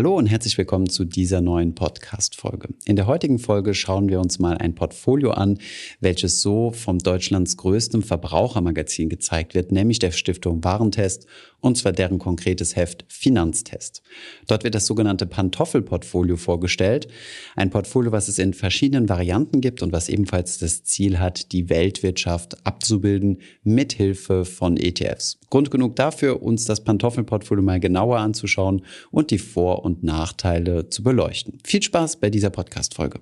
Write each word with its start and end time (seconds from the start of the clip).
Hallo 0.00 0.16
und 0.16 0.28
herzlich 0.28 0.56
willkommen 0.56 0.88
zu 0.88 1.04
dieser 1.04 1.42
neuen 1.42 1.74
Podcast-Folge. 1.74 2.70
In 2.86 2.96
der 2.96 3.06
heutigen 3.06 3.38
Folge 3.38 3.74
schauen 3.74 4.08
wir 4.08 4.18
uns 4.18 4.38
mal 4.38 4.56
ein 4.56 4.74
Portfolio 4.74 5.32
an, 5.32 5.58
welches 6.00 6.40
so 6.40 6.70
vom 6.70 6.98
Deutschlands 7.00 7.58
größtem 7.58 8.02
Verbrauchermagazin 8.02 9.10
gezeigt 9.10 9.54
wird, 9.54 9.72
nämlich 9.72 9.98
der 9.98 10.12
Stiftung 10.12 10.64
Warentest 10.64 11.26
und 11.60 11.76
zwar 11.76 11.92
deren 11.92 12.18
konkretes 12.18 12.76
Heft 12.76 13.04
Finanztest. 13.08 14.02
Dort 14.46 14.64
wird 14.64 14.74
das 14.74 14.86
sogenannte 14.86 15.26
Pantoffelportfolio 15.26 16.36
vorgestellt, 16.36 17.08
ein 17.54 17.68
Portfolio, 17.68 18.12
was 18.12 18.28
es 18.28 18.38
in 18.38 18.54
verschiedenen 18.54 19.08
Varianten 19.08 19.60
gibt 19.60 19.82
und 19.82 19.92
was 19.92 20.08
ebenfalls 20.08 20.58
das 20.58 20.82
Ziel 20.84 21.18
hat, 21.18 21.52
die 21.52 21.68
Weltwirtschaft 21.68 22.66
abzubilden 22.66 23.42
mithilfe 23.62 24.44
von 24.44 24.76
ETFs. 24.76 25.38
Grund 25.50 25.70
genug 25.70 25.96
dafür, 25.96 26.42
uns 26.42 26.64
das 26.64 26.82
Pantoffelportfolio 26.84 27.62
mal 27.62 27.80
genauer 27.80 28.18
anzuschauen 28.18 28.82
und 29.10 29.30
die 29.30 29.38
Vor- 29.38 29.84
und 29.84 29.89
Nachteile 30.02 30.88
zu 30.88 31.02
beleuchten. 31.02 31.58
Viel 31.64 31.82
Spaß 31.82 32.20
bei 32.20 32.30
dieser 32.30 32.50
Podcast-Folge. 32.50 33.20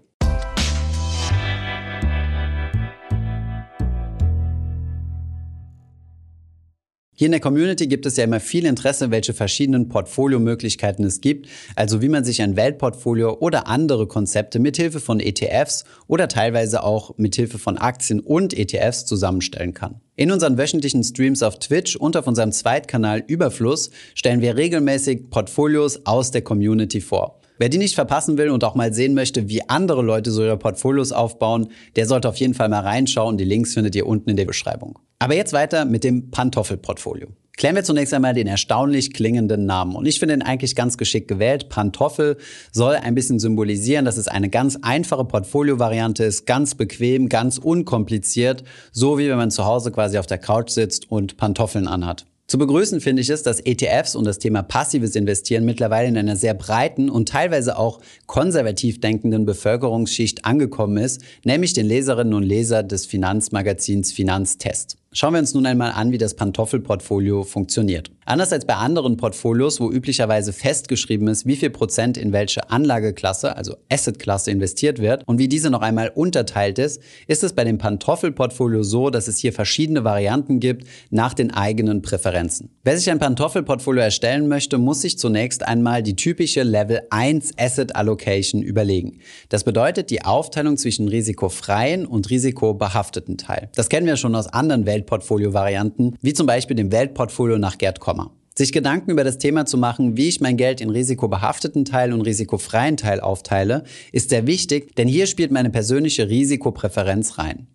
Hier 7.18 7.26
in 7.26 7.32
der 7.32 7.40
Community 7.40 7.88
gibt 7.88 8.06
es 8.06 8.16
ja 8.16 8.22
immer 8.22 8.38
viel 8.38 8.64
Interesse, 8.64 9.10
welche 9.10 9.34
verschiedenen 9.34 9.88
Portfoliomöglichkeiten 9.88 11.04
es 11.04 11.20
gibt, 11.20 11.48
also 11.74 12.00
wie 12.00 12.08
man 12.08 12.22
sich 12.22 12.42
ein 12.42 12.54
Weltportfolio 12.54 13.38
oder 13.40 13.66
andere 13.66 14.06
Konzepte 14.06 14.60
mithilfe 14.60 15.00
von 15.00 15.18
ETFs 15.18 15.82
oder 16.06 16.28
teilweise 16.28 16.84
auch 16.84 17.18
mithilfe 17.18 17.58
von 17.58 17.76
Aktien 17.76 18.20
und 18.20 18.56
ETFs 18.56 19.04
zusammenstellen 19.04 19.74
kann. 19.74 20.00
In 20.14 20.30
unseren 20.30 20.58
wöchentlichen 20.58 21.02
Streams 21.02 21.42
auf 21.42 21.58
Twitch 21.58 21.96
und 21.96 22.16
auf 22.16 22.28
unserem 22.28 22.52
Zweitkanal 22.52 23.24
Überfluss 23.26 23.90
stellen 24.14 24.40
wir 24.40 24.56
regelmäßig 24.56 25.28
Portfolios 25.28 26.06
aus 26.06 26.30
der 26.30 26.42
Community 26.42 27.00
vor. 27.00 27.40
Wer 27.58 27.68
die 27.68 27.78
nicht 27.78 27.96
verpassen 27.96 28.38
will 28.38 28.50
und 28.50 28.62
auch 28.62 28.76
mal 28.76 28.94
sehen 28.94 29.14
möchte, 29.14 29.48
wie 29.48 29.68
andere 29.68 30.02
Leute 30.02 30.30
so 30.30 30.44
ihre 30.44 30.56
Portfolios 30.56 31.10
aufbauen, 31.10 31.72
der 31.96 32.06
sollte 32.06 32.28
auf 32.28 32.36
jeden 32.36 32.54
Fall 32.54 32.68
mal 32.68 32.82
reinschauen. 32.82 33.38
Die 33.38 33.44
Links 33.44 33.74
findet 33.74 33.96
ihr 33.96 34.06
unten 34.06 34.30
in 34.30 34.36
der 34.36 34.44
Beschreibung. 34.44 35.00
Aber 35.20 35.34
jetzt 35.34 35.52
weiter 35.52 35.84
mit 35.84 36.04
dem 36.04 36.30
Pantoffelportfolio. 36.30 37.28
Klären 37.56 37.74
wir 37.74 37.82
zunächst 37.82 38.14
einmal 38.14 38.34
den 38.34 38.46
erstaunlich 38.46 39.12
klingenden 39.12 39.66
Namen. 39.66 39.96
Und 39.96 40.06
ich 40.06 40.20
finde 40.20 40.34
ihn 40.34 40.42
eigentlich 40.42 40.76
ganz 40.76 40.96
geschickt 40.96 41.26
gewählt. 41.26 41.68
Pantoffel 41.68 42.36
soll 42.70 42.94
ein 42.94 43.16
bisschen 43.16 43.40
symbolisieren, 43.40 44.04
dass 44.04 44.16
es 44.16 44.28
eine 44.28 44.48
ganz 44.48 44.78
einfache 44.80 45.24
Portfolio-Variante 45.24 46.22
ist, 46.22 46.46
ganz 46.46 46.76
bequem, 46.76 47.28
ganz 47.28 47.58
unkompliziert, 47.58 48.62
so 48.92 49.18
wie 49.18 49.28
wenn 49.28 49.38
man 49.38 49.50
zu 49.50 49.64
Hause 49.64 49.90
quasi 49.90 50.18
auf 50.18 50.26
der 50.26 50.38
Couch 50.38 50.70
sitzt 50.70 51.10
und 51.10 51.36
Pantoffeln 51.36 51.88
anhat. 51.88 52.26
Zu 52.46 52.56
begrüßen 52.56 53.02
finde 53.02 53.20
ich 53.20 53.28
es, 53.28 53.42
dass 53.42 53.60
ETFs 53.60 54.14
und 54.14 54.24
das 54.24 54.38
Thema 54.38 54.62
passives 54.62 55.16
Investieren 55.16 55.66
mittlerweile 55.66 56.08
in 56.08 56.16
einer 56.16 56.36
sehr 56.36 56.54
breiten 56.54 57.10
und 57.10 57.28
teilweise 57.28 57.76
auch 57.76 58.00
konservativ 58.26 59.00
denkenden 59.00 59.44
Bevölkerungsschicht 59.44 60.46
angekommen 60.46 60.96
ist, 60.96 61.20
nämlich 61.44 61.74
den 61.74 61.84
Leserinnen 61.84 62.32
und 62.32 62.44
Leser 62.44 62.84
des 62.84 63.04
Finanzmagazins 63.04 64.12
Finanztest. 64.12 64.96
Schauen 65.10 65.32
wir 65.32 65.40
uns 65.40 65.54
nun 65.54 65.64
einmal 65.64 65.92
an, 65.92 66.12
wie 66.12 66.18
das 66.18 66.34
Pantoffelportfolio 66.34 67.42
funktioniert. 67.42 68.10
Anders 68.26 68.52
als 68.52 68.66
bei 68.66 68.74
anderen 68.74 69.16
Portfolios, 69.16 69.80
wo 69.80 69.90
üblicherweise 69.90 70.52
festgeschrieben 70.52 71.28
ist, 71.28 71.46
wie 71.46 71.56
viel 71.56 71.70
Prozent 71.70 72.18
in 72.18 72.34
welche 72.34 72.68
Anlageklasse, 72.68 73.56
also 73.56 73.76
Assetklasse 73.90 74.50
investiert 74.50 74.98
wird 74.98 75.22
und 75.26 75.38
wie 75.38 75.48
diese 75.48 75.70
noch 75.70 75.80
einmal 75.80 76.12
unterteilt 76.14 76.78
ist, 76.78 77.00
ist 77.26 77.42
es 77.42 77.54
bei 77.54 77.64
dem 77.64 77.78
Pantoffelportfolio 77.78 78.82
so, 78.82 79.08
dass 79.08 79.28
es 79.28 79.38
hier 79.38 79.54
verschiedene 79.54 80.04
Varianten 80.04 80.60
gibt 80.60 80.86
nach 81.08 81.32
den 81.32 81.54
eigenen 81.54 82.02
Präferenzen. 82.02 82.68
Wer 82.84 82.98
sich 82.98 83.10
ein 83.10 83.18
Pantoffelportfolio 83.18 84.02
erstellen 84.02 84.46
möchte, 84.46 84.76
muss 84.76 85.00
sich 85.00 85.18
zunächst 85.18 85.66
einmal 85.66 86.02
die 86.02 86.16
typische 86.16 86.64
Level 86.64 87.00
1 87.08 87.52
Asset 87.56 87.96
Allocation 87.96 88.60
überlegen. 88.60 89.20
Das 89.48 89.64
bedeutet 89.64 90.10
die 90.10 90.26
Aufteilung 90.26 90.76
zwischen 90.76 91.08
risikofreien 91.08 92.04
und 92.04 92.28
risikobehafteten 92.28 93.38
Teil. 93.38 93.70
Das 93.74 93.88
kennen 93.88 94.06
wir 94.06 94.16
schon 94.16 94.34
aus 94.34 94.48
anderen 94.48 94.84
Welt 94.84 94.97
Weltportfolio-Varianten, 94.98 96.16
wie 96.20 96.32
zum 96.32 96.46
Beispiel 96.46 96.76
dem 96.76 96.92
Weltportfolio 96.92 97.58
nach 97.58 97.78
Gerd 97.78 98.00
Kommer. 98.00 98.32
Sich 98.56 98.72
Gedanken 98.72 99.12
über 99.12 99.22
das 99.22 99.38
Thema 99.38 99.66
zu 99.66 99.78
machen, 99.78 100.16
wie 100.16 100.28
ich 100.28 100.40
mein 100.40 100.56
Geld 100.56 100.80
in 100.80 100.90
risikobehafteten 100.90 101.84
Teil 101.84 102.12
und 102.12 102.22
risikofreien 102.22 102.96
Teil 102.96 103.20
aufteile, 103.20 103.84
ist 104.10 104.30
sehr 104.30 104.48
wichtig, 104.48 104.96
denn 104.96 105.06
hier 105.06 105.26
spielt 105.26 105.52
meine 105.52 105.70
persönliche 105.70 106.28
Risikopräferenz 106.28 107.38
rein. 107.38 107.68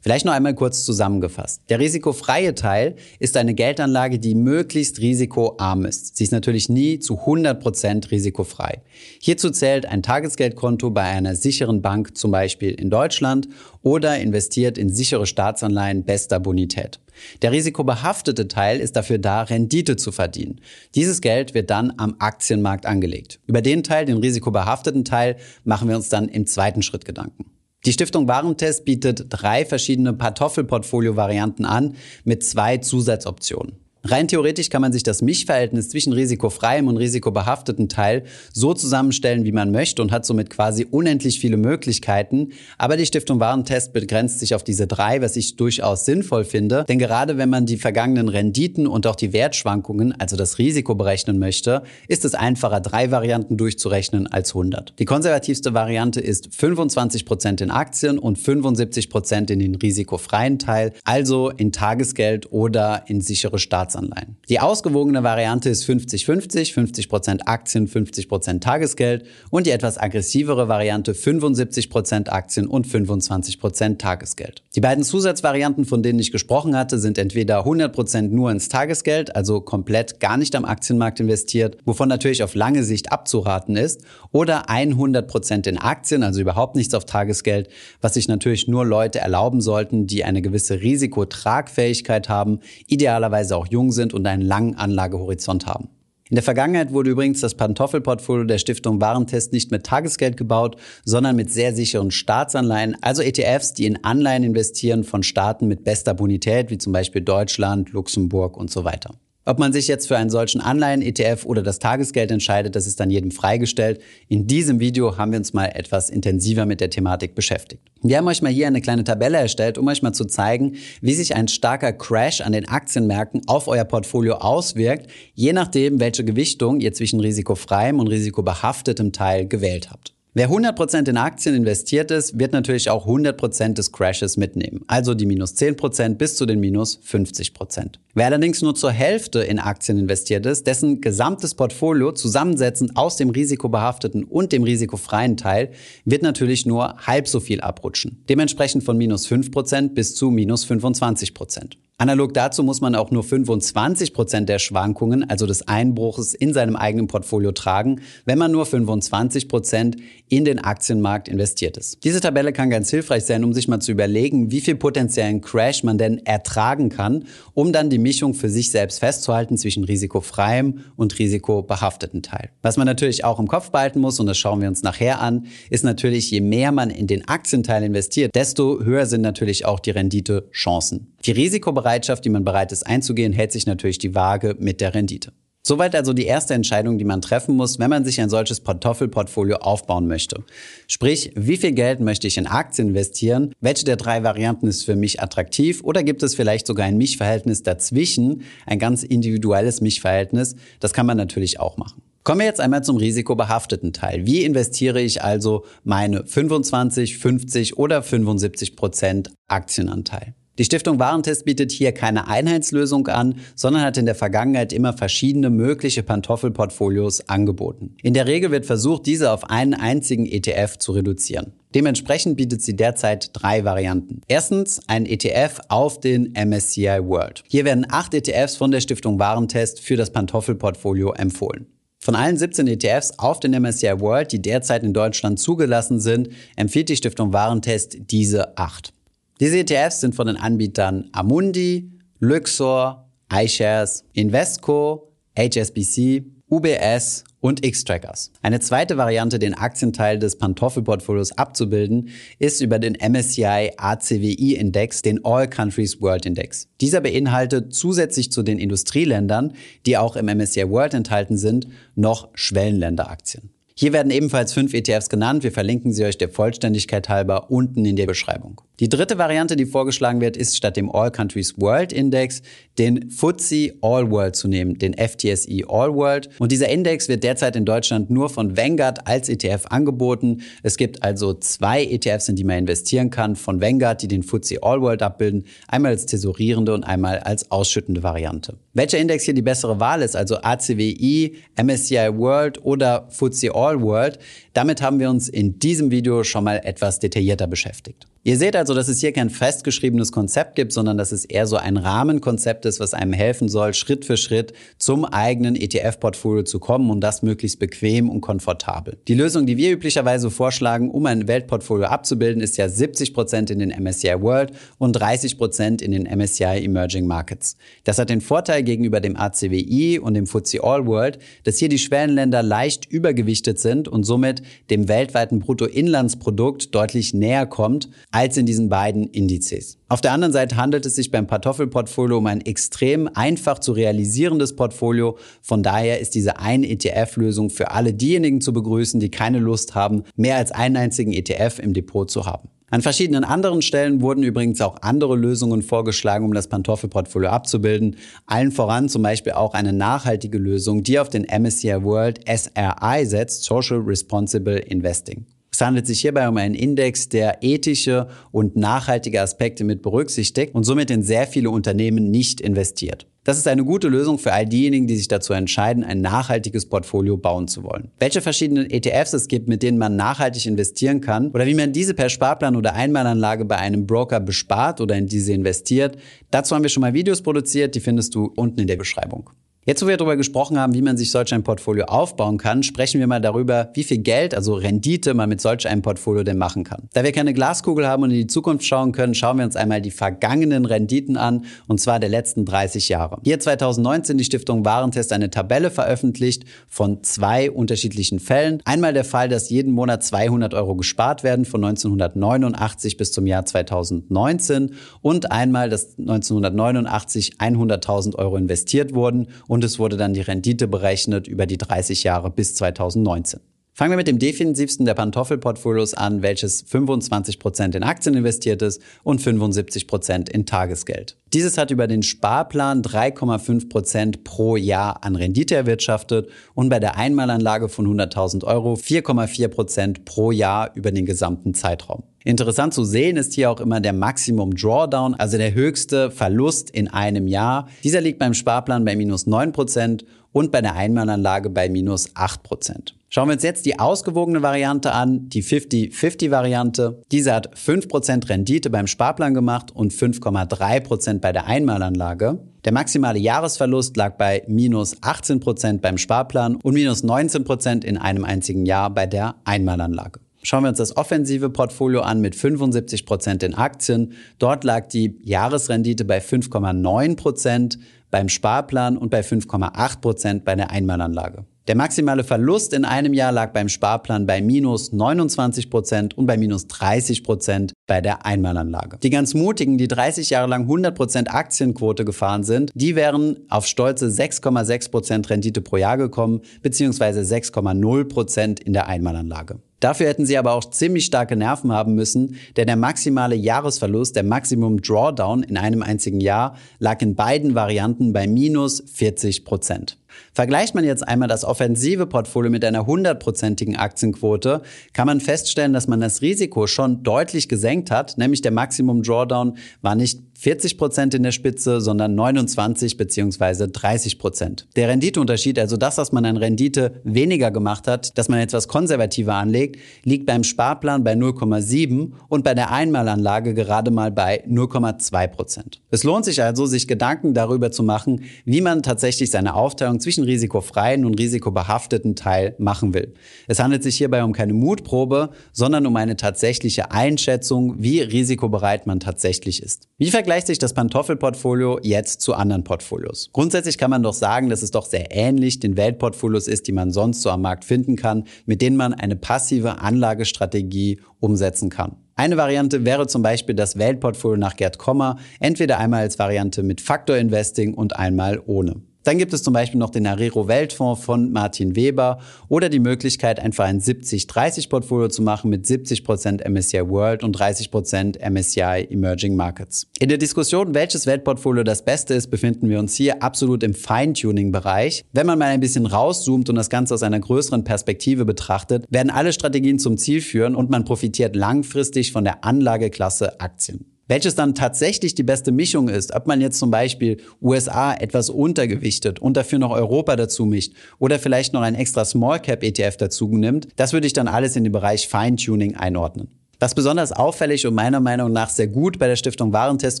Vielleicht 0.00 0.24
noch 0.24 0.32
einmal 0.32 0.54
kurz 0.54 0.84
zusammengefasst. 0.84 1.62
Der 1.68 1.78
risikofreie 1.78 2.54
Teil 2.54 2.96
ist 3.18 3.36
eine 3.36 3.54
Geldanlage, 3.54 4.18
die 4.18 4.34
möglichst 4.34 5.00
risikoarm 5.00 5.84
ist. 5.84 6.16
Sie 6.16 6.24
ist 6.24 6.32
natürlich 6.32 6.68
nie 6.68 6.98
zu 6.98 7.20
100 7.20 7.60
Prozent 7.60 8.10
risikofrei. 8.10 8.82
Hierzu 9.20 9.50
zählt 9.50 9.86
ein 9.86 10.02
Tagesgeldkonto 10.02 10.90
bei 10.90 11.02
einer 11.02 11.34
sicheren 11.34 11.82
Bank, 11.82 12.16
zum 12.16 12.30
Beispiel 12.30 12.72
in 12.72 12.90
Deutschland, 12.90 13.48
oder 13.82 14.18
investiert 14.18 14.78
in 14.78 14.92
sichere 14.92 15.26
Staatsanleihen 15.26 16.04
bester 16.04 16.40
Bonität. 16.40 17.00
Der 17.42 17.52
risikobehaftete 17.52 18.48
Teil 18.48 18.80
ist 18.80 18.96
dafür 18.96 19.18
da, 19.18 19.42
Rendite 19.42 19.96
zu 19.96 20.12
verdienen. 20.12 20.60
Dieses 20.94 21.20
Geld 21.20 21.54
wird 21.54 21.70
dann 21.70 21.92
am 21.96 22.16
Aktienmarkt 22.18 22.86
angelegt. 22.86 23.40
Über 23.46 23.62
den 23.62 23.82
Teil, 23.82 24.04
den 24.04 24.18
risikobehafteten 24.18 25.04
Teil, 25.04 25.36
machen 25.64 25.88
wir 25.88 25.96
uns 25.96 26.08
dann 26.08 26.28
im 26.28 26.46
zweiten 26.46 26.82
Schritt 26.82 27.04
Gedanken. 27.04 27.55
Die 27.86 27.92
Stiftung 27.92 28.26
Warentest 28.26 28.84
bietet 28.84 29.26
drei 29.28 29.64
verschiedene 29.64 30.16
Kartoffelportfolio-Varianten 30.16 31.64
an 31.64 31.94
mit 32.24 32.42
zwei 32.42 32.78
Zusatzoptionen. 32.78 33.85
Rein 34.08 34.28
theoretisch 34.28 34.70
kann 34.70 34.82
man 34.82 34.92
sich 34.92 35.02
das 35.02 35.20
Mischverhältnis 35.20 35.88
zwischen 35.88 36.12
risikofreiem 36.12 36.86
und 36.86 36.96
risikobehafteten 36.96 37.88
Teil 37.88 38.22
so 38.52 38.72
zusammenstellen, 38.72 39.44
wie 39.44 39.50
man 39.50 39.72
möchte 39.72 40.00
und 40.00 40.12
hat 40.12 40.24
somit 40.24 40.48
quasi 40.48 40.86
unendlich 40.88 41.40
viele 41.40 41.56
Möglichkeiten. 41.56 42.50
Aber 42.78 42.96
die 42.96 43.06
Stiftung 43.06 43.40
Warentest 43.40 43.92
begrenzt 43.92 44.38
sich 44.38 44.54
auf 44.54 44.62
diese 44.62 44.86
drei, 44.86 45.22
was 45.22 45.34
ich 45.34 45.56
durchaus 45.56 46.04
sinnvoll 46.04 46.44
finde. 46.44 46.84
Denn 46.88 47.00
gerade 47.00 47.36
wenn 47.36 47.50
man 47.50 47.66
die 47.66 47.78
vergangenen 47.78 48.28
Renditen 48.28 48.86
und 48.86 49.08
auch 49.08 49.16
die 49.16 49.32
Wertschwankungen, 49.32 50.12
also 50.20 50.36
das 50.36 50.58
Risiko 50.58 50.94
berechnen 50.94 51.40
möchte, 51.40 51.82
ist 52.06 52.24
es 52.24 52.34
einfacher, 52.34 52.80
drei 52.80 53.10
Varianten 53.10 53.56
durchzurechnen 53.56 54.28
als 54.28 54.50
100. 54.50 54.94
Die 55.00 55.04
konservativste 55.04 55.74
Variante 55.74 56.20
ist 56.20 56.54
25 56.54 57.26
Prozent 57.26 57.60
in 57.60 57.72
Aktien 57.72 58.20
und 58.20 58.38
75 58.38 59.10
Prozent 59.10 59.50
in 59.50 59.58
den 59.58 59.74
risikofreien 59.74 60.60
Teil, 60.60 60.92
also 61.02 61.50
in 61.50 61.72
Tagesgeld 61.72 62.52
oder 62.52 63.02
in 63.08 63.20
sichere 63.20 63.58
Staats 63.58 63.95
Staatsanleihen. 63.96 64.36
Die 64.48 64.60
ausgewogene 64.60 65.22
Variante 65.22 65.70
ist 65.70 65.84
50-50, 65.88 66.74
50% 66.74 67.46
Aktien, 67.46 67.88
50% 67.88 68.60
Tagesgeld 68.60 69.24
und 69.50 69.66
die 69.66 69.70
etwas 69.70 69.98
aggressivere 69.98 70.68
Variante 70.68 71.12
75% 71.12 72.28
Aktien 72.28 72.66
und 72.66 72.86
25% 72.86 73.98
Tagesgeld. 73.98 74.62
Die 74.74 74.80
beiden 74.80 75.04
Zusatzvarianten, 75.04 75.84
von 75.84 76.02
denen 76.02 76.18
ich 76.18 76.30
gesprochen 76.30 76.76
hatte, 76.76 76.98
sind 76.98 77.18
entweder 77.18 77.64
100% 77.64 78.28
nur 78.28 78.50
ins 78.50 78.68
Tagesgeld, 78.68 79.34
also 79.34 79.60
komplett 79.60 80.20
gar 80.20 80.36
nicht 80.36 80.54
am 80.54 80.64
Aktienmarkt 80.64 81.20
investiert, 81.20 81.78
wovon 81.84 82.08
natürlich 82.08 82.42
auf 82.42 82.54
lange 82.54 82.84
Sicht 82.84 83.12
abzuraten 83.12 83.76
ist, 83.76 84.02
oder 84.32 84.68
100% 84.68 85.68
in 85.68 85.78
Aktien, 85.78 86.22
also 86.22 86.40
überhaupt 86.40 86.76
nichts 86.76 86.94
auf 86.94 87.04
Tagesgeld, 87.04 87.68
was 88.00 88.14
sich 88.14 88.28
natürlich 88.28 88.68
nur 88.68 88.84
Leute 88.84 89.18
erlauben 89.18 89.60
sollten, 89.60 90.06
die 90.06 90.24
eine 90.24 90.42
gewisse 90.42 90.80
Risikotragfähigkeit 90.80 92.28
haben, 92.28 92.60
idealerweise 92.86 93.56
auch 93.56 93.66
jung 93.66 93.85
jung 93.86 93.92
sind 93.92 94.14
und 94.14 94.26
einen 94.26 94.42
langen 94.42 94.74
Anlagehorizont 94.74 95.66
haben. 95.66 95.88
In 96.28 96.34
der 96.34 96.42
Vergangenheit 96.42 96.92
wurde 96.92 97.10
übrigens 97.10 97.40
das 97.40 97.54
Pantoffelportfolio 97.54 98.44
der 98.44 98.58
Stiftung 98.58 99.00
Warentest 99.00 99.52
nicht 99.52 99.70
mit 99.70 99.84
Tagesgeld 99.84 100.36
gebaut, 100.36 100.76
sondern 101.04 101.36
mit 101.36 101.52
sehr 101.52 101.72
sicheren 101.72 102.10
Staatsanleihen, 102.10 102.96
also 103.00 103.22
ETFs, 103.22 103.74
die 103.74 103.86
in 103.86 104.02
Anleihen 104.02 104.42
investieren 104.42 105.04
von 105.04 105.22
Staaten 105.22 105.68
mit 105.68 105.84
bester 105.84 106.14
Bonität, 106.14 106.70
wie 106.70 106.78
zum 106.78 106.92
Beispiel 106.92 107.22
Deutschland, 107.22 107.92
Luxemburg 107.92 108.56
und 108.56 108.72
so 108.72 108.82
weiter. 108.82 109.14
Ob 109.48 109.60
man 109.60 109.72
sich 109.72 109.86
jetzt 109.86 110.08
für 110.08 110.16
einen 110.16 110.28
solchen 110.28 110.60
Anleihen-ETF 110.60 111.46
oder 111.46 111.62
das 111.62 111.78
Tagesgeld 111.78 112.32
entscheidet, 112.32 112.74
das 112.74 112.88
ist 112.88 112.98
dann 112.98 113.10
jedem 113.10 113.30
freigestellt. 113.30 114.00
In 114.26 114.48
diesem 114.48 114.80
Video 114.80 115.18
haben 115.18 115.30
wir 115.30 115.38
uns 115.38 115.52
mal 115.54 115.66
etwas 115.66 116.10
intensiver 116.10 116.66
mit 116.66 116.80
der 116.80 116.90
Thematik 116.90 117.36
beschäftigt. 117.36 117.80
Wir 118.02 118.18
haben 118.18 118.26
euch 118.26 118.42
mal 118.42 118.50
hier 118.50 118.66
eine 118.66 118.80
kleine 118.80 119.04
Tabelle 119.04 119.38
erstellt, 119.38 119.78
um 119.78 119.86
euch 119.86 120.02
mal 120.02 120.12
zu 120.12 120.24
zeigen, 120.24 120.74
wie 121.00 121.14
sich 121.14 121.36
ein 121.36 121.46
starker 121.46 121.92
Crash 121.92 122.40
an 122.40 122.50
den 122.50 122.66
Aktienmärkten 122.66 123.42
auf 123.46 123.68
euer 123.68 123.84
Portfolio 123.84 124.34
auswirkt, 124.34 125.08
je 125.34 125.52
nachdem, 125.52 126.00
welche 126.00 126.24
Gewichtung 126.24 126.80
ihr 126.80 126.92
zwischen 126.92 127.20
risikofreiem 127.20 128.00
und 128.00 128.08
risikobehaftetem 128.08 129.12
Teil 129.12 129.46
gewählt 129.46 129.92
habt. 129.92 130.15
Wer 130.38 130.50
100% 130.50 131.08
in 131.08 131.16
Aktien 131.16 131.54
investiert 131.54 132.10
ist, 132.10 132.38
wird 132.38 132.52
natürlich 132.52 132.90
auch 132.90 133.06
100% 133.06 133.72
des 133.72 133.90
Crashes 133.90 134.36
mitnehmen. 134.36 134.84
Also 134.86 135.14
die 135.14 135.24
minus 135.24 135.54
10% 135.54 136.16
bis 136.16 136.36
zu 136.36 136.44
den 136.44 136.60
minus 136.60 137.00
50%. 137.10 137.92
Wer 138.12 138.26
allerdings 138.26 138.60
nur 138.60 138.74
zur 138.74 138.90
Hälfte 138.90 139.40
in 139.40 139.58
Aktien 139.58 139.96
investiert 139.96 140.44
ist, 140.44 140.66
dessen 140.66 141.00
gesamtes 141.00 141.54
Portfolio 141.54 142.12
zusammensetzend 142.12 142.98
aus 142.98 143.16
dem 143.16 143.30
risikobehafteten 143.30 144.24
und 144.24 144.52
dem 144.52 144.62
risikofreien 144.62 145.38
Teil, 145.38 145.70
wird 146.04 146.22
natürlich 146.22 146.66
nur 146.66 146.98
halb 146.98 147.28
so 147.28 147.40
viel 147.40 147.62
abrutschen. 147.62 148.22
Dementsprechend 148.28 148.84
von 148.84 148.98
minus 148.98 149.26
5% 149.26 149.94
bis 149.94 150.14
zu 150.14 150.30
minus 150.30 150.66
25%. 150.66 151.78
Analog 151.98 152.34
dazu 152.34 152.62
muss 152.62 152.82
man 152.82 152.94
auch 152.94 153.10
nur 153.10 153.24
25 153.24 154.12
Prozent 154.12 154.50
der 154.50 154.58
Schwankungen, 154.58 155.30
also 155.30 155.46
des 155.46 155.66
Einbruches 155.66 156.34
in 156.34 156.52
seinem 156.52 156.76
eigenen 156.76 157.06
Portfolio 157.06 157.52
tragen, 157.52 158.02
wenn 158.26 158.36
man 158.38 158.52
nur 158.52 158.66
25 158.66 159.48
Prozent 159.48 159.96
in 160.28 160.44
den 160.44 160.58
Aktienmarkt 160.58 161.26
investiert 161.26 161.78
ist. 161.78 162.04
Diese 162.04 162.20
Tabelle 162.20 162.52
kann 162.52 162.68
ganz 162.68 162.90
hilfreich 162.90 163.24
sein, 163.24 163.44
um 163.44 163.54
sich 163.54 163.66
mal 163.66 163.80
zu 163.80 163.92
überlegen, 163.92 164.50
wie 164.50 164.60
viel 164.60 164.74
potenziellen 164.74 165.40
Crash 165.40 165.84
man 165.84 165.96
denn 165.96 166.18
ertragen 166.26 166.90
kann, 166.90 167.24
um 167.54 167.72
dann 167.72 167.88
die 167.88 167.96
Mischung 167.96 168.34
für 168.34 168.50
sich 168.50 168.70
selbst 168.70 168.98
festzuhalten 168.98 169.56
zwischen 169.56 169.82
risikofreiem 169.82 170.80
und 170.96 171.18
risikobehafteten 171.18 172.20
Teil. 172.20 172.50
Was 172.60 172.76
man 172.76 172.86
natürlich 172.86 173.24
auch 173.24 173.40
im 173.40 173.48
Kopf 173.48 173.70
behalten 173.70 174.00
muss, 174.00 174.20
und 174.20 174.26
das 174.26 174.36
schauen 174.36 174.60
wir 174.60 174.68
uns 174.68 174.82
nachher 174.82 175.22
an, 175.22 175.46
ist 175.70 175.82
natürlich, 175.82 176.30
je 176.30 176.42
mehr 176.42 176.72
man 176.72 176.90
in 176.90 177.06
den 177.06 177.26
Aktienteil 177.26 177.82
investiert, 177.84 178.34
desto 178.34 178.84
höher 178.84 179.06
sind 179.06 179.22
natürlich 179.22 179.64
auch 179.64 179.80
die 179.80 179.92
Renditechancen. 179.92 181.14
Die 181.24 181.32
Risikobereitschaft, 181.32 181.85
die 182.24 182.30
man 182.30 182.44
bereit 182.44 182.72
ist 182.72 182.86
einzugehen, 182.86 183.32
hält 183.32 183.52
sich 183.52 183.66
natürlich 183.66 183.98
die 183.98 184.14
Waage 184.14 184.56
mit 184.58 184.80
der 184.80 184.94
Rendite. 184.94 185.32
Soweit 185.66 185.96
also 185.96 186.12
die 186.12 186.26
erste 186.26 186.54
Entscheidung, 186.54 186.96
die 186.96 187.04
man 187.04 187.20
treffen 187.20 187.56
muss, 187.56 187.80
wenn 187.80 187.90
man 187.90 188.04
sich 188.04 188.20
ein 188.20 188.30
solches 188.30 188.62
Kartoffelportfolio 188.62 189.56
aufbauen 189.56 190.06
möchte. 190.06 190.44
Sprich, 190.86 191.32
wie 191.34 191.56
viel 191.56 191.72
Geld 191.72 191.98
möchte 191.98 192.28
ich 192.28 192.38
in 192.38 192.46
Aktien 192.46 192.90
investieren? 192.90 193.52
Welche 193.60 193.84
der 193.84 193.96
drei 193.96 194.22
Varianten 194.22 194.68
ist 194.68 194.84
für 194.84 194.94
mich 194.94 195.20
attraktiv? 195.20 195.82
Oder 195.82 196.04
gibt 196.04 196.22
es 196.22 196.36
vielleicht 196.36 196.68
sogar 196.68 196.86
ein 196.86 196.96
Mischverhältnis 196.96 197.64
dazwischen, 197.64 198.42
ein 198.64 198.78
ganz 198.78 199.02
individuelles 199.02 199.80
Mischverhältnis? 199.80 200.54
Das 200.78 200.92
kann 200.92 201.06
man 201.06 201.16
natürlich 201.16 201.58
auch 201.58 201.76
machen. 201.76 202.00
Kommen 202.22 202.38
wir 202.40 202.46
jetzt 202.46 202.60
einmal 202.60 202.84
zum 202.84 202.96
risikobehafteten 202.96 203.92
Teil. 203.92 204.24
Wie 204.24 204.44
investiere 204.44 205.00
ich 205.00 205.24
also 205.24 205.64
meine 205.82 206.24
25, 206.24 207.18
50 207.18 207.76
oder 207.76 208.04
75 208.04 208.76
Prozent 208.76 209.32
Aktienanteil? 209.48 210.36
Die 210.58 210.64
Stiftung 210.64 210.98
Warentest 210.98 211.44
bietet 211.44 211.70
hier 211.70 211.92
keine 211.92 212.28
Einheitslösung 212.28 213.08
an, 213.08 213.34
sondern 213.54 213.82
hat 213.82 213.98
in 213.98 214.06
der 214.06 214.14
Vergangenheit 214.14 214.72
immer 214.72 214.94
verschiedene 214.94 215.50
mögliche 215.50 216.02
Pantoffelportfolios 216.02 217.28
angeboten. 217.28 217.94
In 218.02 218.14
der 218.14 218.26
Regel 218.26 218.50
wird 218.50 218.64
versucht, 218.64 219.04
diese 219.04 219.32
auf 219.32 219.50
einen 219.50 219.74
einzigen 219.74 220.24
ETF 220.24 220.78
zu 220.78 220.92
reduzieren. 220.92 221.52
Dementsprechend 221.74 222.38
bietet 222.38 222.62
sie 222.62 222.74
derzeit 222.74 223.30
drei 223.34 223.64
Varianten. 223.64 224.22
Erstens 224.28 224.80
ein 224.86 225.04
ETF 225.04 225.60
auf 225.68 226.00
den 226.00 226.32
MSCI 226.32 227.00
World. 227.02 227.44
Hier 227.48 227.66
werden 227.66 227.86
acht 227.90 228.14
ETFs 228.14 228.56
von 228.56 228.70
der 228.70 228.80
Stiftung 228.80 229.18
Warentest 229.18 229.80
für 229.80 229.96
das 229.96 230.10
Pantoffelportfolio 230.10 231.12
empfohlen. 231.12 231.66
Von 231.98 232.14
allen 232.14 232.38
17 232.38 232.66
ETFs 232.68 233.18
auf 233.18 233.40
den 233.40 233.52
MSCI 233.52 234.00
World, 234.00 234.32
die 234.32 234.40
derzeit 234.40 234.84
in 234.84 234.94
Deutschland 234.94 235.38
zugelassen 235.38 236.00
sind, 236.00 236.30
empfiehlt 236.54 236.88
die 236.88 236.96
Stiftung 236.96 237.34
Warentest 237.34 237.96
diese 238.10 238.56
acht. 238.56 238.94
Diese 239.38 239.58
ETFs 239.58 240.00
sind 240.00 240.14
von 240.14 240.28
den 240.28 240.38
Anbietern 240.38 241.10
Amundi, 241.12 241.90
Luxor, 242.20 243.10
iShares, 243.30 244.02
Invesco, 244.14 245.12
HSBC, 245.36 246.24
UBS 246.48 247.24
und 247.40 247.62
X-Trackers. 247.62 248.32
Eine 248.40 248.60
zweite 248.60 248.96
Variante, 248.96 249.38
den 249.38 249.52
Aktienteil 249.52 250.18
des 250.18 250.38
Pantoffelportfolios 250.38 251.32
abzubilden, 251.32 252.08
ist 252.38 252.62
über 252.62 252.78
den 252.78 252.94
MSCI 252.94 253.72
ACWI 253.76 254.54
Index, 254.54 255.02
den 255.02 255.22
All 255.22 255.50
Countries 255.50 256.00
World 256.00 256.24
Index. 256.24 256.68
Dieser 256.80 257.02
beinhaltet 257.02 257.74
zusätzlich 257.74 258.32
zu 258.32 258.42
den 258.42 258.58
Industrieländern, 258.58 259.52
die 259.84 259.98
auch 259.98 260.16
im 260.16 260.26
MSCI 260.26 260.70
World 260.70 260.94
enthalten 260.94 261.36
sind, 261.36 261.68
noch 261.94 262.30
Schwellenländeraktien. 262.34 263.50
Hier 263.78 263.92
werden 263.92 264.10
ebenfalls 264.10 264.54
fünf 264.54 264.72
ETFs 264.72 265.10
genannt. 265.10 265.42
Wir 265.42 265.52
verlinken 265.52 265.92
sie 265.92 266.06
euch 266.06 266.16
der 266.16 266.30
Vollständigkeit 266.30 267.10
halber 267.10 267.50
unten 267.50 267.84
in 267.84 267.94
der 267.96 268.06
Beschreibung. 268.06 268.62
Die 268.80 268.88
dritte 268.88 269.18
Variante, 269.18 269.54
die 269.54 269.66
vorgeschlagen 269.66 270.22
wird, 270.22 270.36
ist 270.36 270.56
statt 270.56 270.78
dem 270.78 270.90
All 270.90 271.10
Countries 271.10 271.58
World 271.58 271.92
Index 271.92 272.40
den 272.78 273.10
FTSE 273.10 273.74
All 273.80 274.10
World 274.10 274.36
zu 274.36 274.48
nehmen, 274.48 274.78
den 274.78 274.94
FTSE 274.94 275.64
All 275.68 275.94
World. 275.94 276.28
Und 276.38 276.52
dieser 276.52 276.68
Index 276.68 277.08
wird 277.08 277.22
derzeit 277.22 277.56
in 277.56 277.64
Deutschland 277.66 278.10
nur 278.10 278.30
von 278.30 278.56
Vanguard 278.56 279.06
als 279.06 279.28
ETF 279.28 279.66
angeboten. 279.70 280.42
Es 280.62 280.76
gibt 280.76 281.02
also 281.02 281.34
zwei 281.34 281.84
ETFs, 281.84 282.28
in 282.28 282.36
die 282.36 282.44
man 282.44 282.58
investieren 282.58 283.10
kann, 283.10 283.36
von 283.36 283.60
Vanguard, 283.60 284.00
die 284.02 284.08
den 284.08 284.22
FTSE 284.22 284.62
All 284.62 284.80
World 284.80 285.02
abbilden, 285.02 285.44
einmal 285.68 285.92
als 285.92 286.06
tesorierende 286.06 286.72
und 286.72 286.84
einmal 286.84 287.18
als 287.20 287.50
ausschüttende 287.50 288.02
Variante. 288.02 288.58
Welcher 288.74 288.98
Index 288.98 289.24
hier 289.24 289.32
die 289.32 289.42
bessere 289.42 289.80
Wahl 289.80 290.02
ist, 290.02 290.16
also 290.16 290.36
ACWI, 290.36 291.36
MSCI 291.62 292.10
World 292.14 292.62
oder 292.62 293.08
FTSE 293.10 293.54
All 293.66 293.80
World, 293.82 294.18
damit 294.52 294.80
haben 294.82 295.00
wir 295.00 295.10
uns 295.10 295.28
in 295.28 295.58
diesem 295.58 295.90
Video 295.90 296.22
schon 296.24 296.44
mal 296.44 296.60
etwas 296.62 297.00
detaillierter 297.00 297.46
beschäftigt. 297.46 298.06
Ihr 298.26 298.38
seht 298.38 298.56
also, 298.56 298.74
dass 298.74 298.88
es 298.88 298.98
hier 298.98 299.12
kein 299.12 299.30
festgeschriebenes 299.30 300.10
Konzept 300.10 300.56
gibt, 300.56 300.72
sondern 300.72 300.98
dass 300.98 301.12
es 301.12 301.24
eher 301.24 301.46
so 301.46 301.58
ein 301.58 301.76
Rahmenkonzept 301.76 302.66
ist, 302.66 302.80
was 302.80 302.92
einem 302.92 303.12
helfen 303.12 303.48
soll, 303.48 303.72
Schritt 303.72 304.04
für 304.04 304.16
Schritt 304.16 304.52
zum 304.78 305.04
eigenen 305.04 305.54
ETF-Portfolio 305.54 306.42
zu 306.42 306.58
kommen 306.58 306.90
und 306.90 307.00
das 307.02 307.22
möglichst 307.22 307.60
bequem 307.60 308.10
und 308.10 308.22
komfortabel. 308.22 308.98
Die 309.06 309.14
Lösung, 309.14 309.46
die 309.46 309.56
wir 309.56 309.70
üblicherweise 309.70 310.32
vorschlagen, 310.32 310.90
um 310.90 311.06
ein 311.06 311.28
Weltportfolio 311.28 311.86
abzubilden, 311.86 312.42
ist 312.42 312.56
ja 312.56 312.68
70 312.68 313.14
Prozent 313.14 313.50
in 313.50 313.60
den 313.60 313.68
MSCI 313.70 314.20
World 314.20 314.50
und 314.78 314.94
30 314.94 315.38
Prozent 315.38 315.80
in 315.80 315.92
den 315.92 316.02
MSCI 316.02 316.64
Emerging 316.64 317.06
Markets. 317.06 317.56
Das 317.84 317.98
hat 317.98 318.10
den 318.10 318.20
Vorteil 318.20 318.64
gegenüber 318.64 319.00
dem 319.00 319.16
ACWI 319.16 320.00
und 320.00 320.14
dem 320.14 320.26
FTSE 320.26 320.64
All 320.64 320.84
World, 320.84 321.20
dass 321.44 321.58
hier 321.58 321.68
die 321.68 321.78
Schwellenländer 321.78 322.42
leicht 322.42 322.90
übergewichtet 322.90 323.60
sind 323.60 323.86
und 323.86 324.02
somit 324.02 324.42
dem 324.68 324.88
weltweiten 324.88 325.38
Bruttoinlandsprodukt 325.38 326.74
deutlich 326.74 327.14
näher 327.14 327.46
kommt 327.46 327.88
als 328.16 328.38
in 328.38 328.46
diesen 328.46 328.70
beiden 328.70 329.04
Indizes. 329.10 329.76
Auf 329.90 330.00
der 330.00 330.12
anderen 330.12 330.32
Seite 330.32 330.56
handelt 330.56 330.86
es 330.86 330.94
sich 330.94 331.10
beim 331.10 331.26
Kartoffelportfolio 331.26 332.16
um 332.16 332.26
ein 332.26 332.40
extrem 332.40 333.10
einfach 333.12 333.58
zu 333.58 333.72
realisierendes 333.72 334.56
Portfolio. 334.56 335.18
Von 335.42 335.62
daher 335.62 336.00
ist 336.00 336.14
diese 336.14 336.38
eine 336.38 336.66
ETF-Lösung 336.66 337.50
für 337.50 337.72
alle 337.72 337.92
diejenigen 337.92 338.40
zu 338.40 338.54
begrüßen, 338.54 339.00
die 339.00 339.10
keine 339.10 339.38
Lust 339.38 339.74
haben, 339.74 340.04
mehr 340.16 340.36
als 340.36 340.50
einen 340.50 340.78
einzigen 340.78 341.12
ETF 341.12 341.58
im 341.58 341.74
Depot 341.74 342.10
zu 342.10 342.24
haben. 342.24 342.48
An 342.70 342.80
verschiedenen 342.80 343.22
anderen 343.22 343.60
Stellen 343.60 344.00
wurden 344.00 344.22
übrigens 344.22 344.62
auch 344.62 344.78
andere 344.80 345.14
Lösungen 345.14 345.60
vorgeschlagen, 345.60 346.24
um 346.24 346.32
das 346.32 346.48
Pantoffelportfolio 346.48 347.28
abzubilden. 347.28 347.96
Allen 348.24 348.50
voran 348.50 348.88
zum 348.88 349.02
Beispiel 349.02 349.34
auch 349.34 349.52
eine 349.52 349.74
nachhaltige 349.74 350.38
Lösung, 350.38 350.82
die 350.82 350.98
auf 350.98 351.10
den 351.10 351.24
MSCI 351.24 351.82
World 351.82 352.20
SRI 352.26 353.04
setzt, 353.04 353.44
Social 353.44 353.80
Responsible 353.80 354.56
Investing. 354.56 355.26
Es 355.56 355.62
handelt 355.62 355.86
sich 355.86 356.02
hierbei 356.02 356.28
um 356.28 356.36
einen 356.36 356.54
Index, 356.54 357.08
der 357.08 357.38
ethische 357.40 358.08
und 358.30 358.56
nachhaltige 358.56 359.22
Aspekte 359.22 359.64
mit 359.64 359.80
berücksichtigt 359.80 360.54
und 360.54 360.64
somit 360.64 360.90
in 360.90 361.02
sehr 361.02 361.26
viele 361.26 361.48
Unternehmen 361.48 362.10
nicht 362.10 362.42
investiert. 362.42 363.06
Das 363.24 363.38
ist 363.38 363.48
eine 363.48 363.64
gute 363.64 363.88
Lösung 363.88 364.18
für 364.18 364.34
all 364.34 364.44
diejenigen, 364.44 364.86
die 364.86 364.98
sich 364.98 365.08
dazu 365.08 365.32
entscheiden, 365.32 365.82
ein 365.82 366.02
nachhaltiges 366.02 366.66
Portfolio 366.66 367.16
bauen 367.16 367.48
zu 367.48 367.64
wollen. 367.64 367.90
Welche 367.98 368.20
verschiedenen 368.20 368.68
ETFs 368.68 369.14
es 369.14 369.28
gibt, 369.28 369.48
mit 369.48 369.62
denen 369.62 369.78
man 369.78 369.96
nachhaltig 369.96 370.44
investieren 370.44 371.00
kann 371.00 371.30
oder 371.30 371.46
wie 371.46 371.54
man 371.54 371.72
diese 371.72 371.94
per 371.94 372.10
Sparplan 372.10 372.54
oder 372.54 372.74
Einmalanlage 372.74 373.46
bei 373.46 373.56
einem 373.56 373.86
Broker 373.86 374.20
bespart 374.20 374.82
oder 374.82 374.94
in 374.94 375.06
diese 375.06 375.32
investiert, 375.32 375.96
dazu 376.30 376.54
haben 376.54 376.64
wir 376.64 376.68
schon 376.68 376.82
mal 376.82 376.92
Videos 376.92 377.22
produziert, 377.22 377.74
die 377.74 377.80
findest 377.80 378.14
du 378.14 378.30
unten 378.36 378.60
in 378.60 378.66
der 378.66 378.76
Beschreibung. 378.76 379.30
Jetzt, 379.68 379.82
wo 379.82 379.88
wir 379.88 379.96
darüber 379.96 380.16
gesprochen 380.16 380.60
haben, 380.60 380.74
wie 380.74 380.80
man 380.80 380.96
sich 380.96 381.10
solch 381.10 381.34
ein 381.34 381.42
Portfolio 381.42 381.86
aufbauen 381.86 382.38
kann, 382.38 382.62
sprechen 382.62 383.00
wir 383.00 383.08
mal 383.08 383.20
darüber, 383.20 383.70
wie 383.74 383.82
viel 383.82 383.98
Geld, 383.98 384.32
also 384.32 384.54
Rendite, 384.54 385.12
man 385.12 385.28
mit 385.28 385.40
solch 385.40 385.66
einem 385.66 385.82
Portfolio 385.82 386.22
denn 386.22 386.38
machen 386.38 386.62
kann. 386.62 386.88
Da 386.92 387.02
wir 387.02 387.10
keine 387.10 387.34
Glaskugel 387.34 387.84
haben 387.84 388.04
und 388.04 388.12
in 388.12 388.16
die 388.16 388.26
Zukunft 388.28 388.64
schauen 388.64 388.92
können, 388.92 389.16
schauen 389.16 389.38
wir 389.38 389.44
uns 389.44 389.56
einmal 389.56 389.80
die 389.80 389.90
vergangenen 389.90 390.66
Renditen 390.66 391.16
an, 391.16 391.46
und 391.66 391.80
zwar 391.80 391.98
der 391.98 392.10
letzten 392.10 392.44
30 392.44 392.88
Jahre. 392.88 393.18
Hier 393.24 393.40
2019 393.40 394.16
die 394.16 394.22
Stiftung 394.22 394.64
Warentest 394.64 395.12
eine 395.12 395.30
Tabelle 395.30 395.72
veröffentlicht 395.72 396.44
von 396.68 397.02
zwei 397.02 397.50
unterschiedlichen 397.50 398.20
Fällen. 398.20 398.62
Einmal 398.66 398.92
der 398.92 399.04
Fall, 399.04 399.28
dass 399.28 399.50
jeden 399.50 399.72
Monat 399.72 400.04
200 400.04 400.54
Euro 400.54 400.76
gespart 400.76 401.24
werden 401.24 401.44
von 401.44 401.64
1989 401.64 402.96
bis 402.96 403.10
zum 403.10 403.26
Jahr 403.26 403.44
2019 403.44 404.74
und 405.02 405.32
einmal, 405.32 405.68
dass 405.70 405.98
1989 405.98 407.38
100.000 407.40 408.14
Euro 408.14 408.36
investiert 408.36 408.94
wurden 408.94 409.26
und 409.48 409.55
es 409.64 409.78
wurde 409.78 409.96
dann 409.96 410.14
die 410.14 410.20
Rendite 410.20 410.68
berechnet 410.68 411.28
über 411.28 411.46
die 411.46 411.58
30 411.58 412.04
Jahre 412.04 412.30
bis 412.30 412.54
2019. 412.54 413.40
Fangen 413.78 413.92
wir 413.92 413.98
mit 413.98 414.08
dem 414.08 414.18
defensivsten 414.18 414.86
der 414.86 414.94
Pantoffelportfolios 414.94 415.92
an, 415.92 416.22
welches 416.22 416.66
25% 416.66 417.76
in 417.76 417.82
Aktien 417.82 418.14
investiert 418.14 418.62
ist 418.62 418.80
und 419.02 419.20
75% 419.20 420.30
in 420.30 420.46
Tagesgeld. 420.46 421.18
Dieses 421.34 421.58
hat 421.58 421.70
über 421.70 421.86
den 421.86 422.02
Sparplan 422.02 422.80
3,5% 422.80 424.24
pro 424.24 424.56
Jahr 424.56 425.04
an 425.04 425.14
Rendite 425.14 425.56
erwirtschaftet 425.56 426.30
und 426.54 426.70
bei 426.70 426.80
der 426.80 426.96
Einmalanlage 426.96 427.68
von 427.68 427.86
100.000 427.86 428.44
Euro 428.44 428.76
4,4% 428.76 430.06
pro 430.06 430.30
Jahr 430.30 430.70
über 430.74 430.90
den 430.90 431.04
gesamten 431.04 431.52
Zeitraum. 431.52 432.04
Interessant 432.24 432.72
zu 432.72 432.82
sehen 432.82 433.18
ist 433.18 433.34
hier 433.34 433.50
auch 433.50 433.60
immer 433.60 433.80
der 433.80 433.92
Maximum 433.92 434.56
Drawdown, 434.56 435.14
also 435.14 435.36
der 435.36 435.52
höchste 435.52 436.10
Verlust 436.10 436.70
in 436.70 436.88
einem 436.88 437.28
Jahr. 437.28 437.68
Dieser 437.84 438.00
liegt 438.00 438.18
beim 438.18 438.32
Sparplan 438.32 438.86
bei 438.86 438.96
minus 438.96 439.26
9% 439.26 440.02
und 440.32 440.52
bei 440.52 440.60
der 440.60 440.74
Einmalanlage 440.74 441.50
bei 441.50 441.68
minus 441.68 442.14
8%. 442.14 442.92
Schauen 443.08 443.28
wir 443.28 443.34
uns 443.34 443.44
jetzt 443.44 443.66
die 443.66 443.78
ausgewogene 443.78 444.42
Variante 444.42 444.92
an, 444.92 445.28
die 445.28 445.42
50-50-Variante. 445.42 447.02
Diese 447.12 447.32
hat 447.32 447.56
5% 447.56 448.28
Rendite 448.28 448.68
beim 448.68 448.86
Sparplan 448.86 449.32
gemacht 449.32 449.70
und 449.74 449.92
5,3% 449.92 451.20
bei 451.20 451.32
der 451.32 451.46
Einmalanlage. 451.46 452.38
Der 452.64 452.72
maximale 452.72 453.18
Jahresverlust 453.18 453.96
lag 453.96 454.16
bei 454.16 454.42
minus 454.48 455.00
18% 455.02 455.78
beim 455.78 455.98
Sparplan 455.98 456.56
und 456.56 456.74
minus 456.74 457.04
19% 457.04 457.84
in 457.84 457.96
einem 457.96 458.24
einzigen 458.24 458.66
Jahr 458.66 458.90
bei 458.90 459.06
der 459.06 459.36
Einmalanlage. 459.44 460.20
Schauen 460.42 460.62
wir 460.62 460.68
uns 460.68 460.78
das 460.78 460.96
offensive 460.96 461.50
Portfolio 461.50 462.02
an 462.02 462.20
mit 462.20 462.36
75 462.36 463.04
Prozent 463.04 463.42
in 463.42 463.54
Aktien. 463.54 464.12
Dort 464.38 464.62
lag 464.62 464.86
die 464.86 465.18
Jahresrendite 465.24 466.04
bei 466.04 466.18
5,9%, 466.18 467.16
Prozent 467.16 467.78
beim 468.16 468.30
Sparplan 468.30 468.96
und 468.96 469.10
bei 469.10 469.20
5,8 469.20 470.00
Prozent 470.00 470.44
bei 470.46 470.54
der 470.54 470.70
Einmalanlage. 470.70 471.44
Der 471.68 471.76
maximale 471.76 472.24
Verlust 472.24 472.72
in 472.72 472.86
einem 472.86 473.12
Jahr 473.12 473.30
lag 473.30 473.52
beim 473.52 473.68
Sparplan 473.68 474.24
bei 474.24 474.40
minus 474.40 474.90
29 474.90 475.68
Prozent 475.68 476.16
und 476.16 476.24
bei 476.24 476.38
minus 476.38 476.66
30 476.66 477.22
Prozent 477.24 477.74
bei 477.86 478.00
der 478.00 478.26
Einmalanlage. 478.26 478.98
Die 479.02 479.10
ganz 479.10 479.34
mutigen, 479.34 479.78
die 479.78 479.88
30 479.88 480.30
Jahre 480.30 480.48
lang 480.48 480.62
100 480.62 480.94
Prozent 480.94 481.32
Aktienquote 481.32 482.04
gefahren 482.04 482.42
sind, 482.42 482.70
die 482.74 482.96
wären 482.96 483.38
auf 483.48 483.66
stolze 483.66 484.06
6,6 484.06 484.90
Prozent 484.90 485.30
Rendite 485.30 485.60
pro 485.60 485.76
Jahr 485.76 485.96
gekommen, 485.96 486.40
beziehungsweise 486.62 487.20
6,0 487.20 488.04
Prozent 488.04 488.60
in 488.60 488.72
der 488.72 488.88
Einmalanlage. 488.88 489.60
Dafür 489.80 490.08
hätten 490.08 490.24
sie 490.24 490.38
aber 490.38 490.52
auch 490.52 490.64
ziemlich 490.64 491.04
starke 491.04 491.36
Nerven 491.36 491.70
haben 491.70 491.94
müssen, 491.94 492.36
denn 492.56 492.66
der 492.66 492.76
maximale 492.76 493.36
Jahresverlust, 493.36 494.16
der 494.16 494.22
Maximum 494.22 494.80
Drawdown 494.80 495.42
in 495.42 495.58
einem 495.58 495.82
einzigen 495.82 496.20
Jahr, 496.20 496.56
lag 496.78 497.02
in 497.02 497.14
beiden 497.14 497.54
Varianten 497.54 498.14
bei 498.14 498.26
minus 498.26 498.82
40 498.92 499.44
Prozent. 499.44 499.98
Vergleicht 500.32 500.74
man 500.74 500.84
jetzt 500.84 501.06
einmal 501.06 501.28
das 501.28 501.44
offensive 501.44 502.06
Portfolio 502.06 502.50
mit 502.50 502.64
einer 502.64 502.86
hundertprozentigen 502.86 503.76
Aktienquote, 503.76 504.62
kann 504.94 505.06
man 505.06 505.20
feststellen, 505.20 505.74
dass 505.74 505.88
man 505.88 506.00
das 506.00 506.22
Risiko 506.22 506.66
schon 506.66 507.02
deutlich 507.02 507.48
gesenkt 507.48 507.75
hat, 507.90 508.18
nämlich 508.18 508.42
der 508.42 508.52
Maximum 508.52 509.02
Drawdown 509.02 509.56
war 509.82 509.94
nicht 509.94 510.20
40 510.38 510.78
Prozent 510.78 511.14
in 511.14 511.22
der 511.22 511.32
Spitze, 511.32 511.80
sondern 511.80 512.14
29 512.14 512.96
beziehungsweise 512.96 513.68
30 513.68 514.18
Prozent. 514.18 514.66
Der 514.76 514.88
Renditeunterschied, 514.88 515.58
also 515.58 515.76
das, 515.76 515.98
was 515.98 516.12
man 516.12 516.24
an 516.24 516.36
Rendite 516.36 517.00
weniger 517.04 517.50
gemacht 517.50 517.88
hat, 517.88 518.16
dass 518.18 518.28
man 518.28 518.40
etwas 518.40 518.68
konservativer 518.68 519.34
anlegt, 519.34 519.80
liegt 520.04 520.26
beim 520.26 520.44
Sparplan 520.44 521.04
bei 521.04 521.14
0,7 521.14 522.12
und 522.28 522.44
bei 522.44 522.54
der 522.54 522.70
Einmalanlage 522.70 523.54
gerade 523.54 523.90
mal 523.90 524.10
bei 524.10 524.44
0,2 524.46 525.26
Prozent. 525.28 525.80
Es 525.90 526.04
lohnt 526.04 526.24
sich 526.24 526.42
also, 526.42 526.66
sich 526.66 526.86
Gedanken 526.86 527.34
darüber 527.34 527.70
zu 527.70 527.82
machen, 527.82 528.24
wie 528.44 528.60
man 528.60 528.82
tatsächlich 528.82 529.30
seine 529.30 529.54
Aufteilung 529.54 530.00
zwischen 530.00 530.24
risikofreien 530.24 531.04
und 531.04 531.18
risikobehafteten 531.18 532.14
Teil 532.14 532.54
machen 532.58 532.94
will. 532.94 533.14
Es 533.46 533.58
handelt 533.58 533.82
sich 533.82 533.96
hierbei 533.96 534.22
um 534.22 534.32
keine 534.32 534.52
Mutprobe, 534.52 535.30
sondern 535.52 535.86
um 535.86 535.96
eine 535.96 536.16
tatsächliche 536.16 536.90
Einschätzung, 536.90 537.76
wie 537.78 538.00
risikobereit 538.00 538.86
man 538.86 539.00
tatsächlich 539.00 539.62
ist. 539.62 539.88
Wie 539.98 540.10
vergleicht 540.26 540.48
sich 540.48 540.58
das 540.58 540.74
Pantoffelportfolio 540.74 541.78
jetzt 541.84 542.20
zu 542.20 542.34
anderen 542.34 542.64
Portfolios? 542.64 543.30
Grundsätzlich 543.32 543.78
kann 543.78 543.90
man 543.90 544.02
doch 544.02 544.12
sagen, 544.12 544.48
dass 544.48 544.64
es 544.64 544.72
doch 544.72 544.84
sehr 544.84 545.14
ähnlich 545.14 545.60
den 545.60 545.76
Weltportfolios 545.76 546.48
ist, 546.48 546.66
die 546.66 546.72
man 546.72 546.90
sonst 546.90 547.22
so 547.22 547.30
am 547.30 547.42
Markt 547.42 547.64
finden 547.64 547.94
kann, 547.94 548.24
mit 548.44 548.60
denen 548.60 548.76
man 548.76 548.92
eine 548.92 549.14
passive 549.14 549.78
Anlagestrategie 549.78 551.00
umsetzen 551.20 551.70
kann. 551.70 551.98
Eine 552.16 552.36
Variante 552.36 552.84
wäre 552.84 553.06
zum 553.06 553.22
Beispiel 553.22 553.54
das 553.54 553.78
Weltportfolio 553.78 554.36
nach 554.36 554.56
Gerd 554.56 554.78
Kommer, 554.78 555.18
entweder 555.38 555.78
einmal 555.78 556.00
als 556.00 556.18
Variante 556.18 556.64
mit 556.64 556.80
Faktor 556.80 557.16
Investing 557.16 557.74
und 557.74 557.94
einmal 557.94 558.42
ohne. 558.46 558.82
Dann 559.06 559.18
gibt 559.18 559.32
es 559.32 559.44
zum 559.44 559.54
Beispiel 559.54 559.78
noch 559.78 559.90
den 559.90 560.04
Arero 560.04 560.48
Weltfonds 560.48 561.04
von 561.04 561.30
Martin 561.30 561.76
Weber 561.76 562.18
oder 562.48 562.68
die 562.68 562.80
Möglichkeit, 562.80 563.38
einfach 563.38 563.64
ein 563.64 563.80
70-30-Portfolio 563.80 565.06
zu 565.06 565.22
machen 565.22 565.48
mit 565.48 565.64
70% 565.64 566.44
MSCI 566.48 566.88
World 566.88 567.22
und 567.22 567.38
30% 567.38 568.18
MSCI 568.28 568.88
Emerging 568.90 569.36
Markets. 569.36 569.86
In 570.00 570.08
der 570.08 570.18
Diskussion, 570.18 570.74
welches 570.74 571.06
Weltportfolio 571.06 571.62
das 571.62 571.84
beste 571.84 572.14
ist, 572.14 572.32
befinden 572.32 572.68
wir 572.68 572.80
uns 572.80 572.96
hier 572.96 573.22
absolut 573.22 573.62
im 573.62 573.74
Feintuning-Bereich. 573.74 575.04
Wenn 575.12 575.26
man 575.26 575.38
mal 575.38 575.50
ein 575.50 575.60
bisschen 575.60 575.86
rauszoomt 575.86 576.48
und 576.48 576.56
das 576.56 576.68
Ganze 576.68 576.92
aus 576.94 577.04
einer 577.04 577.20
größeren 577.20 577.62
Perspektive 577.62 578.24
betrachtet, 578.24 578.86
werden 578.90 579.10
alle 579.10 579.32
Strategien 579.32 579.78
zum 579.78 579.98
Ziel 579.98 580.20
führen 580.20 580.56
und 580.56 580.68
man 580.68 580.84
profitiert 580.84 581.36
langfristig 581.36 582.10
von 582.10 582.24
der 582.24 582.42
Anlageklasse 582.42 583.38
Aktien. 583.38 583.95
Welches 584.08 584.36
dann 584.36 584.54
tatsächlich 584.54 585.16
die 585.16 585.24
beste 585.24 585.50
Mischung 585.50 585.88
ist, 585.88 586.14
ob 586.14 586.28
man 586.28 586.40
jetzt 586.40 586.60
zum 586.60 586.70
Beispiel 586.70 587.16
USA 587.42 587.92
etwas 587.92 588.30
untergewichtet 588.30 589.18
und 589.18 589.36
dafür 589.36 589.58
noch 589.58 589.72
Europa 589.72 590.14
dazu 590.14 590.44
mischt 590.44 590.74
oder 591.00 591.18
vielleicht 591.18 591.52
noch 591.52 591.62
ein 591.62 591.74
extra 591.74 592.04
Small 592.04 592.38
Cap 592.38 592.62
ETF 592.62 592.96
dazu 592.98 593.26
nimmt, 593.28 593.68
das 593.74 593.92
würde 593.92 594.06
ich 594.06 594.12
dann 594.12 594.28
alles 594.28 594.54
in 594.54 594.62
den 594.62 594.72
Bereich 594.72 595.08
Feintuning 595.08 595.74
einordnen. 595.74 596.28
Was 596.58 596.74
besonders 596.74 597.12
auffällig 597.12 597.66
und 597.66 597.74
meiner 597.74 598.00
Meinung 598.00 598.32
nach 598.32 598.48
sehr 598.48 598.68
gut 598.68 598.98
bei 598.98 599.08
der 599.08 599.16
Stiftung 599.16 599.52
Warentest 599.52 600.00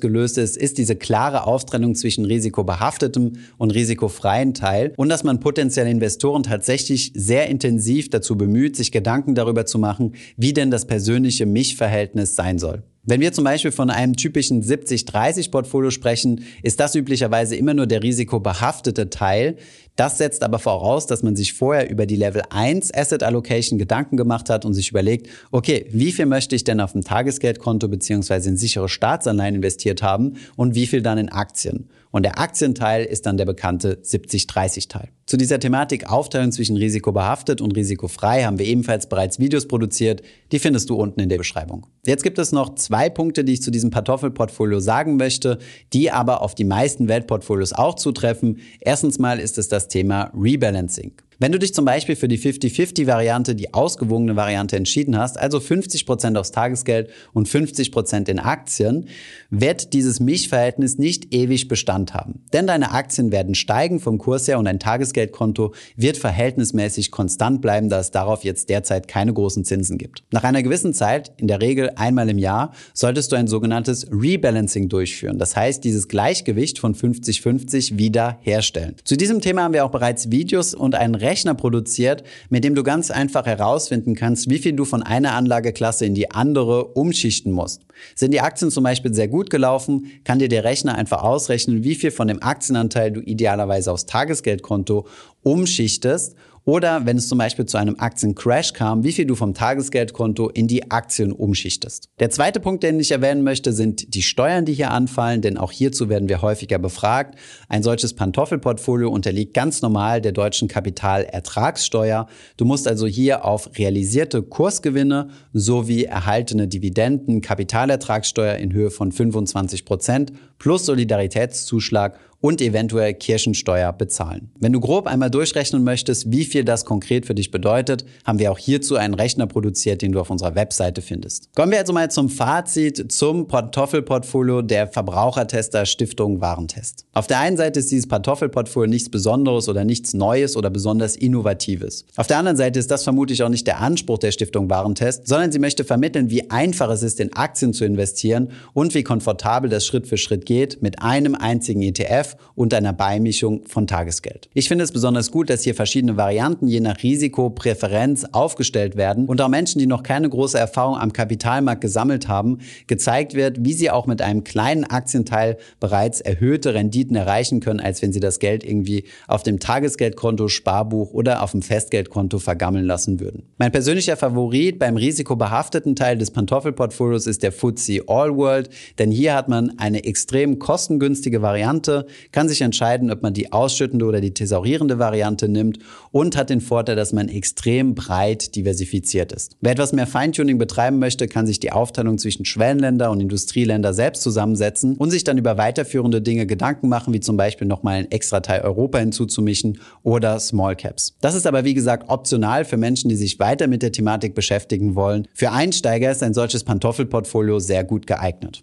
gelöst 0.00 0.38
ist, 0.38 0.56
ist 0.56 0.78
diese 0.78 0.96
klare 0.96 1.46
Auftrennung 1.46 1.94
zwischen 1.94 2.24
risikobehaftetem 2.24 3.38
und 3.58 3.74
risikofreien 3.74 4.54
Teil 4.54 4.94
und 4.96 5.10
dass 5.10 5.22
man 5.22 5.40
potenzielle 5.40 5.90
Investoren 5.90 6.44
tatsächlich 6.44 7.12
sehr 7.14 7.48
intensiv 7.48 8.08
dazu 8.08 8.38
bemüht, 8.38 8.74
sich 8.76 8.90
Gedanken 8.90 9.34
darüber 9.34 9.66
zu 9.66 9.78
machen, 9.78 10.14
wie 10.38 10.54
denn 10.54 10.70
das 10.70 10.86
persönliche 10.86 11.44
Mischverhältnis 11.44 12.36
sein 12.36 12.58
soll. 12.58 12.84
Wenn 13.08 13.20
wir 13.20 13.32
zum 13.32 13.44
Beispiel 13.44 13.70
von 13.70 13.88
einem 13.88 14.16
typischen 14.16 14.64
70-30-Portfolio 14.64 15.92
sprechen, 15.92 16.44
ist 16.64 16.80
das 16.80 16.96
üblicherweise 16.96 17.54
immer 17.54 17.72
nur 17.72 17.86
der 17.86 18.02
risikobehaftete 18.02 19.10
Teil. 19.10 19.58
Das 19.94 20.18
setzt 20.18 20.42
aber 20.42 20.58
voraus, 20.58 21.06
dass 21.06 21.22
man 21.22 21.36
sich 21.36 21.52
vorher 21.52 21.88
über 21.88 22.04
die 22.04 22.16
Level 22.16 22.42
1 22.50 22.92
Asset 22.92 23.22
Allocation 23.22 23.78
Gedanken 23.78 24.16
gemacht 24.16 24.50
hat 24.50 24.64
und 24.64 24.74
sich 24.74 24.90
überlegt, 24.90 25.28
okay, 25.52 25.86
wie 25.90 26.10
viel 26.10 26.26
möchte 26.26 26.56
ich 26.56 26.64
denn 26.64 26.80
auf 26.80 26.92
dem 26.92 27.04
Tagesgeldkonto 27.04 27.86
beziehungsweise 27.86 28.48
in 28.48 28.56
sichere 28.56 28.88
Staatsanleihen 28.88 29.54
investiert 29.54 30.02
haben 30.02 30.34
und 30.56 30.74
wie 30.74 30.88
viel 30.88 31.00
dann 31.00 31.18
in 31.18 31.28
Aktien. 31.28 31.88
Und 32.16 32.22
der 32.22 32.38
Aktienteil 32.38 33.04
ist 33.04 33.26
dann 33.26 33.36
der 33.36 33.44
bekannte 33.44 33.98
70-30-Teil. 34.02 35.10
Zu 35.26 35.36
dieser 35.36 35.60
Thematik 35.60 36.10
Aufteilung 36.10 36.50
zwischen 36.50 36.78
risikobehaftet 36.78 37.60
und 37.60 37.76
risikofrei 37.76 38.44
haben 38.44 38.58
wir 38.58 38.64
ebenfalls 38.64 39.06
bereits 39.06 39.38
Videos 39.38 39.68
produziert. 39.68 40.22
Die 40.50 40.58
findest 40.58 40.88
du 40.88 40.94
unten 40.94 41.20
in 41.20 41.28
der 41.28 41.36
Beschreibung. 41.36 41.86
Jetzt 42.06 42.22
gibt 42.22 42.38
es 42.38 42.52
noch 42.52 42.74
zwei 42.76 43.10
Punkte, 43.10 43.44
die 43.44 43.52
ich 43.52 43.60
zu 43.60 43.70
diesem 43.70 43.90
Kartoffelportfolio 43.90 44.80
sagen 44.80 45.18
möchte, 45.18 45.58
die 45.92 46.10
aber 46.10 46.40
auf 46.40 46.54
die 46.54 46.64
meisten 46.64 47.06
Weltportfolios 47.06 47.74
auch 47.74 47.96
zutreffen. 47.96 48.60
Erstens 48.80 49.18
mal 49.18 49.38
ist 49.38 49.58
es 49.58 49.68
das 49.68 49.88
Thema 49.88 50.32
Rebalancing. 50.34 51.12
Wenn 51.38 51.52
du 51.52 51.58
dich 51.58 51.74
zum 51.74 51.84
Beispiel 51.84 52.16
für 52.16 52.28
die 52.28 52.38
50-50-Variante, 52.38 53.54
die 53.54 53.74
ausgewogene 53.74 54.36
Variante 54.36 54.74
entschieden 54.76 55.18
hast, 55.18 55.38
also 55.38 55.58
50% 55.58 56.38
aufs 56.38 56.50
Tagesgeld 56.50 57.10
und 57.34 57.46
50% 57.46 58.30
in 58.30 58.38
Aktien, 58.38 59.08
wird 59.50 59.92
dieses 59.92 60.18
Mischverhältnis 60.18 60.96
nicht 60.96 61.34
ewig 61.34 61.68
Bestand 61.68 62.14
haben. 62.14 62.44
Denn 62.54 62.66
deine 62.66 62.92
Aktien 62.92 63.32
werden 63.32 63.54
steigen 63.54 64.00
vom 64.00 64.16
Kurs 64.16 64.48
her 64.48 64.58
und 64.58 64.64
dein 64.64 64.80
Tagesgeldkonto 64.80 65.74
wird 65.94 66.16
verhältnismäßig 66.16 67.10
konstant 67.10 67.60
bleiben, 67.60 67.90
da 67.90 68.00
es 68.00 68.10
darauf 68.10 68.42
jetzt 68.42 68.70
derzeit 68.70 69.06
keine 69.06 69.34
großen 69.34 69.64
Zinsen 69.66 69.98
gibt. 69.98 70.24
Nach 70.30 70.44
einer 70.44 70.62
gewissen 70.62 70.94
Zeit, 70.94 71.32
in 71.36 71.48
der 71.48 71.60
Regel 71.60 71.90
einmal 71.96 72.30
im 72.30 72.38
Jahr, 72.38 72.72
solltest 72.94 73.32
du 73.32 73.36
ein 73.36 73.46
sogenanntes 73.46 74.06
Rebalancing 74.10 74.88
durchführen. 74.88 75.38
Das 75.38 75.54
heißt, 75.54 75.84
dieses 75.84 76.08
Gleichgewicht 76.08 76.78
von 76.78 76.94
50-50 76.94 77.98
wieder 77.98 78.38
herstellen. 78.40 78.96
Zu 79.04 79.18
diesem 79.18 79.42
Thema 79.42 79.64
haben 79.64 79.74
wir 79.74 79.84
auch 79.84 79.90
bereits 79.90 80.30
Videos 80.30 80.72
und 80.72 80.94
einen 80.94 81.14
Rechner 81.26 81.54
produziert, 81.54 82.22
mit 82.48 82.64
dem 82.64 82.74
du 82.74 82.82
ganz 82.82 83.10
einfach 83.10 83.44
herausfinden 83.44 84.14
kannst, 84.14 84.48
wie 84.48 84.58
viel 84.58 84.72
du 84.72 84.84
von 84.84 85.02
einer 85.02 85.34
Anlageklasse 85.34 86.06
in 86.06 86.14
die 86.14 86.30
andere 86.30 86.84
umschichten 86.84 87.52
musst. 87.52 87.82
Sind 88.14 88.32
die 88.32 88.40
Aktien 88.40 88.70
zum 88.70 88.84
Beispiel 88.84 89.12
sehr 89.12 89.28
gut 89.28 89.50
gelaufen, 89.50 90.06
kann 90.24 90.38
dir 90.38 90.48
der 90.48 90.64
Rechner 90.64 90.94
einfach 90.94 91.22
ausrechnen, 91.22 91.84
wie 91.84 91.96
viel 91.96 92.10
von 92.10 92.28
dem 92.28 92.42
Aktienanteil 92.42 93.10
du 93.10 93.20
idealerweise 93.20 93.92
aufs 93.92 94.06
Tagesgeldkonto 94.06 95.06
umschichtest 95.42 96.36
oder 96.66 97.06
wenn 97.06 97.16
es 97.16 97.28
zum 97.28 97.38
Beispiel 97.38 97.64
zu 97.64 97.78
einem 97.78 97.94
Aktiencrash 97.98 98.72
kam, 98.72 99.04
wie 99.04 99.12
viel 99.12 99.24
du 99.24 99.36
vom 99.36 99.54
Tagesgeldkonto 99.54 100.48
in 100.48 100.66
die 100.66 100.90
Aktien 100.90 101.30
umschichtest. 101.30 102.08
Der 102.18 102.28
zweite 102.30 102.58
Punkt, 102.58 102.82
den 102.82 102.98
ich 102.98 103.12
erwähnen 103.12 103.44
möchte, 103.44 103.72
sind 103.72 104.14
die 104.14 104.22
Steuern, 104.22 104.64
die 104.64 104.74
hier 104.74 104.90
anfallen, 104.90 105.42
denn 105.42 105.58
auch 105.58 105.70
hierzu 105.70 106.08
werden 106.08 106.28
wir 106.28 106.42
häufiger 106.42 106.80
befragt. 106.80 107.38
Ein 107.68 107.84
solches 107.84 108.14
Pantoffelportfolio 108.14 109.08
unterliegt 109.08 109.54
ganz 109.54 109.80
normal 109.80 110.20
der 110.20 110.32
deutschen 110.32 110.66
Kapitalertragssteuer. 110.66 112.26
Du 112.56 112.64
musst 112.64 112.88
also 112.88 113.06
hier 113.06 113.44
auf 113.44 113.70
realisierte 113.78 114.42
Kursgewinne 114.42 115.28
sowie 115.52 116.04
erhaltene 116.04 116.66
Dividenden 116.66 117.42
Kapitalertragssteuer 117.42 118.56
in 118.56 118.72
Höhe 118.72 118.90
von 118.90 119.12
25 119.12 119.84
Prozent 119.84 120.32
plus 120.58 120.84
Solidaritätszuschlag 120.84 122.18
und 122.46 122.60
eventuell 122.60 123.12
Kirchensteuer 123.12 123.92
bezahlen. 123.92 124.52
Wenn 124.60 124.72
du 124.72 124.78
grob 124.78 125.08
einmal 125.08 125.32
durchrechnen 125.32 125.82
möchtest, 125.82 126.30
wie 126.30 126.44
viel 126.44 126.62
das 126.62 126.84
konkret 126.84 127.26
für 127.26 127.34
dich 127.34 127.50
bedeutet, 127.50 128.04
haben 128.24 128.38
wir 128.38 128.52
auch 128.52 128.58
hierzu 128.58 128.94
einen 128.94 129.14
Rechner 129.14 129.48
produziert, 129.48 130.00
den 130.00 130.12
du 130.12 130.20
auf 130.20 130.30
unserer 130.30 130.54
Webseite 130.54 131.02
findest. 131.02 131.52
Kommen 131.56 131.72
wir 131.72 131.80
also 131.80 131.92
mal 131.92 132.08
zum 132.08 132.28
Fazit 132.28 133.10
zum 133.10 133.48
Kartoffelportfolio 133.48 134.62
der 134.62 134.86
Verbrauchertester 134.86 135.86
Stiftung 135.86 136.40
Warentest. 136.40 137.04
Auf 137.14 137.26
der 137.26 137.40
einen 137.40 137.56
Seite 137.56 137.80
ist 137.80 137.90
dieses 137.90 138.08
Kartoffelportfolio 138.08 138.88
nichts 138.88 139.10
Besonderes 139.10 139.68
oder 139.68 139.84
nichts 139.84 140.14
Neues 140.14 140.56
oder 140.56 140.70
besonders 140.70 141.16
Innovatives. 141.16 142.04
Auf 142.14 142.28
der 142.28 142.38
anderen 142.38 142.56
Seite 142.56 142.78
ist 142.78 142.92
das 142.92 143.02
vermutlich 143.02 143.42
auch 143.42 143.48
nicht 143.48 143.66
der 143.66 143.80
Anspruch 143.80 144.18
der 144.18 144.30
Stiftung 144.30 144.70
Warentest, 144.70 145.26
sondern 145.26 145.50
sie 145.50 145.58
möchte 145.58 145.82
vermitteln, 145.82 146.30
wie 146.30 146.48
einfach 146.48 146.90
es 146.90 147.02
ist, 147.02 147.18
in 147.18 147.32
Aktien 147.32 147.72
zu 147.72 147.84
investieren 147.84 148.52
und 148.72 148.94
wie 148.94 149.02
komfortabel 149.02 149.68
das 149.68 149.84
Schritt 149.84 150.06
für 150.06 150.16
Schritt 150.16 150.46
geht 150.46 150.80
mit 150.80 151.02
einem 151.02 151.34
einzigen 151.34 151.82
ETF 151.82 152.35
und 152.54 152.74
einer 152.74 152.92
Beimischung 152.92 153.64
von 153.66 153.86
Tagesgeld. 153.86 154.48
Ich 154.54 154.68
finde 154.68 154.84
es 154.84 154.92
besonders 154.92 155.30
gut, 155.30 155.50
dass 155.50 155.62
hier 155.62 155.74
verschiedene 155.74 156.16
Varianten 156.16 156.68
je 156.68 156.80
nach 156.80 157.02
Risikopräferenz 157.02 158.26
aufgestellt 158.32 158.96
werden 158.96 159.26
und 159.26 159.40
auch 159.40 159.48
Menschen, 159.48 159.78
die 159.78 159.86
noch 159.86 160.02
keine 160.02 160.28
große 160.28 160.58
Erfahrung 160.58 160.96
am 160.96 161.12
Kapitalmarkt 161.12 161.80
gesammelt 161.80 162.28
haben, 162.28 162.58
gezeigt 162.86 163.34
wird, 163.34 163.64
wie 163.64 163.72
sie 163.72 163.90
auch 163.90 164.06
mit 164.06 164.22
einem 164.22 164.44
kleinen 164.44 164.84
Aktienteil 164.84 165.58
bereits 165.80 166.20
erhöhte 166.20 166.74
Renditen 166.74 167.16
erreichen 167.16 167.60
können, 167.60 167.80
als 167.80 168.02
wenn 168.02 168.12
sie 168.12 168.20
das 168.20 168.38
Geld 168.38 168.64
irgendwie 168.64 169.04
auf 169.28 169.42
dem 169.42 169.58
Tagesgeldkonto, 169.58 170.48
Sparbuch 170.48 171.12
oder 171.12 171.42
auf 171.42 171.52
dem 171.52 171.62
Festgeldkonto 171.62 172.38
vergammeln 172.38 172.84
lassen 172.84 173.20
würden. 173.20 173.44
Mein 173.58 173.72
persönlicher 173.72 174.16
Favorit 174.16 174.78
beim 174.78 174.96
risikobehafteten 174.96 175.96
Teil 175.96 176.18
des 176.18 176.30
Pantoffelportfolios 176.30 177.26
ist 177.26 177.42
der 177.42 177.52
FTSE 177.52 178.02
All 178.08 178.36
World, 178.36 178.70
denn 178.98 179.10
hier 179.10 179.34
hat 179.34 179.48
man 179.48 179.78
eine 179.78 180.04
extrem 180.04 180.58
kostengünstige 180.58 181.42
Variante, 181.42 182.06
kann 182.32 182.48
sich 182.48 182.62
entscheiden, 182.62 183.10
ob 183.10 183.22
man 183.22 183.34
die 183.34 183.52
ausschüttende 183.52 184.04
oder 184.04 184.20
die 184.20 184.34
thesaurierende 184.34 184.98
Variante 184.98 185.48
nimmt 185.48 185.78
und 186.12 186.36
hat 186.36 186.50
den 186.50 186.60
Vorteil, 186.60 186.96
dass 186.96 187.12
man 187.12 187.28
extrem 187.28 187.94
breit 187.94 188.54
diversifiziert 188.56 189.32
ist. 189.32 189.56
Wer 189.60 189.72
etwas 189.72 189.92
mehr 189.92 190.06
Feintuning 190.06 190.58
betreiben 190.58 190.98
möchte, 190.98 191.28
kann 191.28 191.46
sich 191.46 191.60
die 191.60 191.72
Aufteilung 191.72 192.18
zwischen 192.18 192.44
Schwellenländer 192.44 193.10
und 193.10 193.20
Industrieländer 193.20 193.92
selbst 193.92 194.22
zusammensetzen 194.22 194.96
und 194.96 195.10
sich 195.10 195.24
dann 195.24 195.38
über 195.38 195.58
weiterführende 195.58 196.22
Dinge 196.22 196.46
Gedanken 196.46 196.88
machen, 196.88 197.12
wie 197.14 197.20
zum 197.20 197.36
Beispiel 197.36 197.66
nochmal 197.66 197.96
ein 197.96 198.10
extra 198.10 198.40
Teil 198.40 198.62
Europa 198.62 198.98
hinzuzumischen 198.98 199.78
oder 200.02 200.38
Small 200.40 200.76
Caps. 200.76 201.14
Das 201.20 201.34
ist 201.34 201.46
aber 201.46 201.64
wie 201.64 201.74
gesagt 201.74 202.08
optional 202.08 202.64
für 202.64 202.76
Menschen, 202.76 203.08
die 203.08 203.16
sich 203.16 203.38
weiter 203.38 203.66
mit 203.66 203.82
der 203.82 203.92
Thematik 203.92 204.34
beschäftigen 204.34 204.94
wollen. 204.94 205.28
Für 205.34 205.52
Einsteiger 205.52 206.10
ist 206.10 206.22
ein 206.22 206.34
solches 206.34 206.64
Pantoffelportfolio 206.64 207.58
sehr 207.58 207.84
gut 207.84 208.06
geeignet. 208.06 208.62